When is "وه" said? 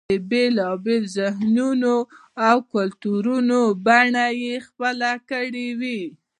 5.79-5.97